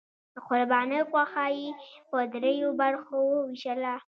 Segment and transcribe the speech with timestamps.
[0.33, 1.67] د قربانۍ غوښه یې
[2.09, 3.93] په دریو برخو وویشله.